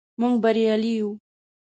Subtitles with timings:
[0.19, 1.09] موږ بریالي یو.